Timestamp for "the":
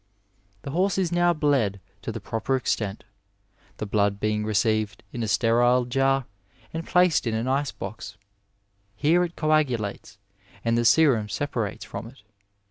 0.63-0.71, 2.11-2.19, 3.77-3.85, 10.75-10.85